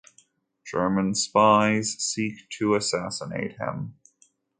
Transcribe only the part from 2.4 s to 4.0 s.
to assassinate him.